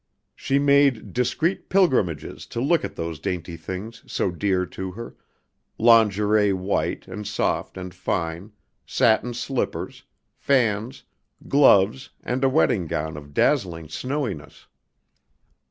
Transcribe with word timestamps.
She 0.35 0.57
made 0.57 1.13
discreet 1.13 1.69
pilgrimages 1.69 2.47
to 2.47 2.59
look 2.59 2.83
at 2.83 2.95
those 2.95 3.19
dainty 3.19 3.55
things 3.55 4.01
so 4.11 4.31
dear 4.31 4.65
to 4.65 4.93
her, 4.93 5.15
lingerie 5.77 6.53
white 6.53 7.07
and 7.07 7.27
soft 7.27 7.77
and 7.77 7.93
fine, 7.93 8.51
satin 8.83 9.35
slippers, 9.35 10.03
fans, 10.35 11.03
gloves 11.47 12.09
and 12.23 12.43
a 12.43 12.49
wedding 12.49 12.87
gown 12.87 13.15
of 13.15 13.35
dazzling 13.35 13.89
snowiness. 13.89 14.65